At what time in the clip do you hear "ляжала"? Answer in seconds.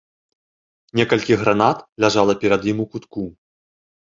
2.07-2.33